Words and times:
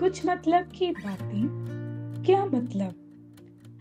कुछ 0.00 0.24
मतलब 0.26 0.70
की 0.78 0.90
बातें? 0.92 2.22
क्या 2.26 2.44
मतलब? 2.44 2.94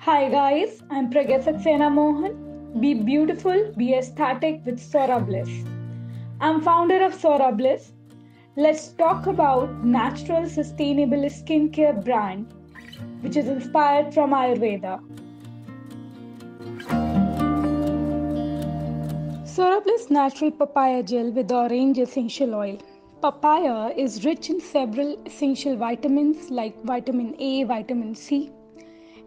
Hi 0.06 0.29
guys 0.29 0.81
I 0.92 0.99
am 0.99 1.08
Pragya 1.12 1.40
Saxena 1.42 1.90
Mohan 1.90 2.34
be 2.81 2.94
beautiful 3.04 3.63
be 3.78 3.92
aesthetic 3.94 4.62
with 4.65 4.78
Sora 4.79 5.17
Bless 5.29 5.47
I 5.47 6.49
am 6.49 6.60
founder 6.65 7.06
of 7.06 7.20
Sora 7.22 7.49
Bless 7.62 7.92
let's 8.58 8.94
talk 8.99 9.29
about 9.29 9.81
natural 9.96 10.46
sustainable 10.60 11.28
skin 11.40 11.67
care 11.76 11.94
brand 12.10 12.46
which 13.22 13.38
is 13.38 13.47
inspired 13.47 14.13
from 14.13 14.32
Ayurveda. 14.32 15.00
Soraplus 19.54 20.12
natural 20.12 20.52
papaya 20.52 21.02
gel 21.02 21.31
with 21.31 21.52
orange 21.52 21.97
essential 21.97 22.53
oil. 22.55 22.77
Papaya 23.25 23.91
is 23.97 24.23
rich 24.23 24.52
in 24.52 24.59
several 24.61 25.17
essential 25.25 25.75
vitamins 25.75 26.52
like 26.52 26.83
vitamin 26.83 27.35
A, 27.39 27.63
vitamin 27.63 28.13
C, 28.13 28.52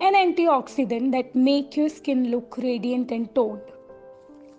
and 0.01 0.15
antioxidant 0.15 1.11
that 1.11 1.34
make 1.34 1.77
your 1.77 1.89
skin 1.89 2.30
look 2.30 2.59
radiant 2.59 3.11
and 3.11 3.34
toned. 3.34 3.61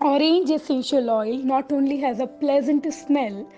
Orange 0.02 0.50
essential 0.50 1.10
oil 1.10 1.38
not 1.38 1.72
only 1.72 1.96
has 2.02 2.20
a 2.20 2.28
pleasant 2.28 2.94
smell 2.94 3.50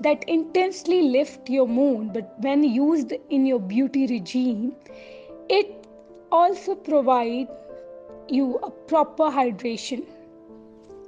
that 0.00 0.28
intensely 0.28 1.02
lifts 1.02 1.48
your 1.48 1.68
mood, 1.68 2.12
but 2.12 2.34
when 2.40 2.64
used 2.64 3.12
in 3.30 3.46
your 3.46 3.60
beauty 3.60 4.08
regime, 4.08 4.74
it 5.48 5.86
also 6.32 6.74
provides 6.74 7.48
you 8.28 8.56
a 8.64 8.72
proper 8.72 9.30
hydration. 9.30 10.04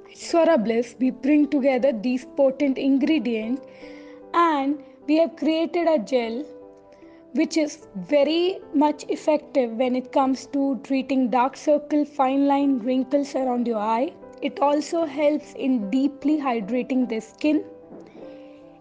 At 0.09 0.15
Swara 0.15 0.57
Bliss, 0.63 0.95
we 0.99 1.09
bring 1.09 1.49
together 1.49 1.91
these 1.91 2.25
potent 2.37 2.77
ingredients 2.77 3.61
and 4.33 4.83
we 5.07 5.17
have 5.17 5.35
created 5.35 5.87
a 5.87 5.99
gel 5.99 6.43
which 7.33 7.57
is 7.57 7.87
very 7.95 8.59
much 8.73 9.05
effective 9.09 9.71
when 9.71 9.95
it 9.95 10.11
comes 10.11 10.45
to 10.47 10.79
treating 10.83 11.29
dark 11.29 11.55
circle, 11.55 12.03
fine 12.03 12.45
line, 12.47 12.79
wrinkles 12.79 13.35
around 13.35 13.67
your 13.67 13.79
eye. 13.79 14.11
It 14.41 14.59
also 14.59 15.05
helps 15.05 15.53
in 15.53 15.89
deeply 15.89 16.37
hydrating 16.37 17.07
the 17.07 17.21
skin. 17.21 17.63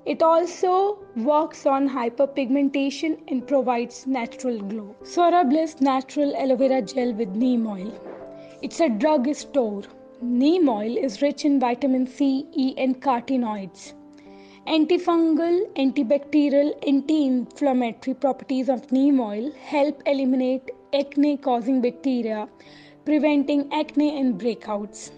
It 0.06 0.22
also 0.22 0.98
works 1.16 1.66
on 1.66 1.88
hyperpigmentation 1.88 3.18
and 3.28 3.46
provides 3.46 4.06
natural 4.06 4.58
glow. 4.60 4.96
Swara 5.02 5.48
Bliss 5.48 5.80
Natural 5.80 6.34
Aloe 6.34 6.56
Vera 6.56 6.82
Gel 6.82 7.12
with 7.12 7.28
Neem 7.28 7.66
Oil. 7.66 7.92
It's 8.62 8.80
a 8.80 8.88
drug 8.88 9.32
store. 9.34 9.82
Neem 10.22 10.68
oil 10.68 10.96
is 10.96 11.22
rich 11.22 11.44
in 11.44 11.60
vitamin 11.60 12.06
C, 12.06 12.46
E, 12.52 12.74
and 12.76 13.00
carotenoids. 13.00 13.92
Antifungal, 14.66 15.66
antibacterial, 15.74 16.74
anti 16.86 17.24
inflammatory 17.26 18.14
properties 18.14 18.68
of 18.68 18.92
neem 18.92 19.18
oil 19.18 19.50
help 19.52 20.02
eliminate 20.06 20.70
acne 20.92 21.38
causing 21.38 21.80
bacteria, 21.80 22.46
preventing 23.06 23.72
acne 23.72 24.20
and 24.20 24.38
breakouts. 24.38 25.10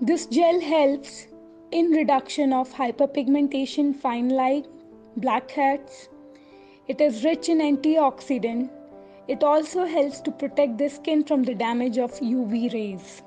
This 0.00 0.26
gel 0.26 0.60
helps 0.60 1.26
in 1.72 1.90
reduction 1.90 2.52
of 2.52 2.72
hyperpigmentation, 2.72 3.96
fine 3.96 4.28
line, 4.28 4.66
blackheads. 5.16 6.08
It 6.86 7.00
is 7.00 7.24
rich 7.24 7.48
in 7.48 7.58
antioxidant. 7.58 8.70
It 9.26 9.42
also 9.42 9.84
helps 9.84 10.20
to 10.20 10.30
protect 10.30 10.78
the 10.78 10.88
skin 10.88 11.24
from 11.24 11.42
the 11.42 11.54
damage 11.54 11.98
of 11.98 12.12
UV 12.20 12.72
rays. 12.72 13.22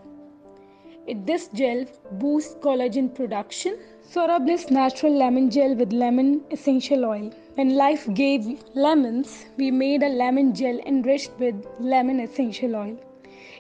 It, 1.12 1.26
this 1.26 1.48
gel 1.48 1.86
boosts 2.22 2.54
collagen 2.64 3.08
production 3.16 3.80
Swara 4.08 4.40
Bliss 4.46 4.70
Natural 4.70 5.12
Lemon 5.12 5.50
Gel 5.50 5.74
with 5.76 5.92
Lemon 5.92 6.44
Essential 6.52 7.04
Oil. 7.04 7.32
When 7.56 7.76
life 7.76 8.08
gave 8.14 8.64
lemons, 8.76 9.45
we 9.58 9.72
made 9.72 10.04
a 10.04 10.10
lemon 10.10 10.54
gel 10.54 10.78
enriched 10.86 11.32
with 11.39 11.66
lemon 11.80 12.20
essential 12.20 12.76
oil. 12.76 12.95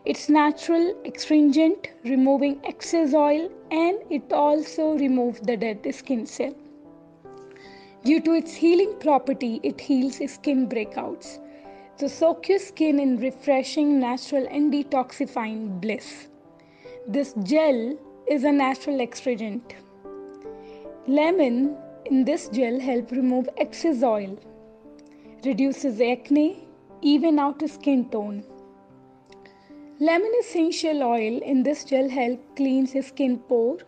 It's 0.05 0.29
natural, 0.29 0.93
astringent, 1.05 1.89
removing 2.03 2.61
excess 2.65 3.15
oil, 3.15 3.49
and 3.71 3.97
it 4.11 4.31
also 4.31 4.95
removes 4.99 5.39
the 5.39 5.57
dead 5.57 5.87
skin 5.91 6.27
cell. 6.27 6.53
Due 8.03 8.21
to 8.21 8.33
its 8.33 8.53
healing 8.53 8.93
property, 8.99 9.59
it 9.63 9.81
heals 9.81 10.21
skin 10.31 10.69
breakouts. 10.69 11.39
So 11.95 12.07
soak 12.07 12.47
your 12.47 12.59
skin 12.59 12.99
in 12.99 13.17
refreshing, 13.17 13.99
natural, 13.99 14.47
and 14.51 14.71
detoxifying 14.71 15.81
bliss. 15.81 16.27
This 17.13 17.33
gel 17.41 17.97
is 18.27 18.43
a 18.43 18.51
natural 18.51 19.01
astringent. 19.01 19.73
Lemon 21.07 21.75
in 22.05 22.23
this 22.23 22.49
gel 22.49 22.79
help 22.79 23.09
remove 23.09 23.49
excess 23.57 24.03
oil, 24.03 24.37
reduces 25.43 25.99
acne, 25.99 26.67
even 27.01 27.39
out 27.39 27.67
skin 27.67 28.07
tone. 28.11 28.43
Lemon 29.99 30.31
essential 30.39 31.01
oil 31.01 31.39
in 31.41 31.63
this 31.63 31.83
gel 31.83 32.07
help 32.07 32.39
cleans 32.55 32.93
skin 33.07 33.39
pore. 33.39 33.79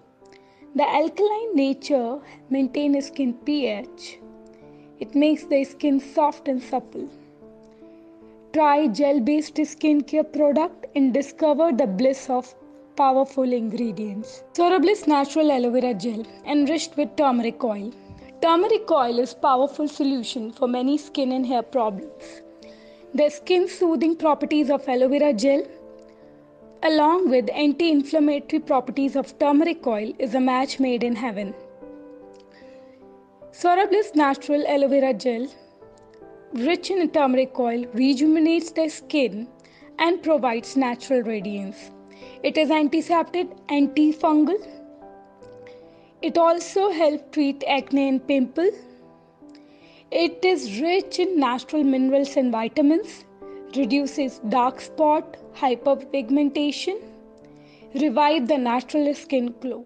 The 0.74 0.90
alkaline 0.90 1.56
nature 1.56 2.20
maintains 2.50 3.06
skin 3.06 3.36
pH. 3.36 4.18
It 5.00 5.14
makes 5.14 5.44
the 5.44 5.64
skin 5.64 6.00
soft 6.00 6.48
and 6.48 6.60
supple. 6.60 7.08
Try 8.52 8.88
gel-based 8.88 9.58
skincare 9.58 10.34
product 10.34 10.88
and 10.96 11.14
discover 11.14 11.72
the 11.72 11.86
bliss 11.86 12.28
of 12.28 12.56
powerful 13.02 13.52
ingredients. 13.58 14.44
Swara 14.54 14.80
Bliss 14.80 15.08
Natural 15.12 15.52
Aloe 15.54 15.72
Vera 15.76 15.94
Gel 16.02 16.24
enriched 16.54 16.98
with 16.98 17.16
turmeric 17.22 17.64
oil. 17.64 17.92
Turmeric 18.44 18.92
oil 18.92 19.22
is 19.24 19.32
a 19.34 19.38
powerful 19.46 19.88
solution 19.88 20.52
for 20.58 20.68
many 20.74 20.98
skin 20.98 21.32
and 21.38 21.48
hair 21.52 21.64
problems. 21.76 22.28
The 23.20 23.30
skin 23.38 23.68
soothing 23.68 24.14
properties 24.24 24.70
of 24.76 24.88
aloe 24.96 25.08
vera 25.14 25.32
gel 25.44 25.64
along 26.90 27.26
with 27.32 27.50
anti-inflammatory 27.64 28.60
properties 28.72 29.16
of 29.22 29.32
turmeric 29.44 29.88
oil 29.94 30.12
is 30.28 30.36
a 30.40 30.44
match 30.50 30.76
made 30.88 31.08
in 31.10 31.16
heaven. 31.22 31.56
Swara 33.62 33.88
Bliss 33.94 34.12
Natural 34.24 34.68
Aloe 34.76 34.92
Vera 34.94 35.16
Gel 35.26 35.48
rich 36.68 36.92
in 36.98 37.10
turmeric 37.18 37.64
oil 37.70 37.88
rejuvenates 38.04 38.72
the 38.82 38.88
skin 39.00 39.48
and 39.98 40.22
provides 40.30 40.78
natural 40.86 41.24
radiance. 41.32 41.90
It 42.44 42.58
is 42.58 42.72
antiseptic, 42.72 43.48
antifungal. 43.68 44.68
It 46.22 46.38
also 46.38 46.92
helps 46.92 47.24
treat 47.32 47.64
acne 47.68 48.08
and 48.10 48.28
pimple. 48.28 48.70
It 50.12 50.44
is 50.44 50.82
rich 50.82 51.20
in 51.20 51.40
natural 51.40 51.84
minerals 51.84 52.36
and 52.36 52.52
vitamins, 52.52 53.26
reduces 53.76 54.40
dark 54.50 54.82
spot, 54.82 55.38
hyperpigmentation, 55.56 57.02
revive 57.96 58.48
the 58.48 58.58
natural 58.58 59.14
skin 59.14 59.56
glow. 59.62 59.86